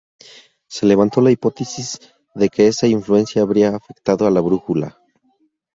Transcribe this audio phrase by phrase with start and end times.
[0.67, 1.99] Se levantó la hipótesis
[2.33, 4.99] de que esa influencia habría afectado a la brújula.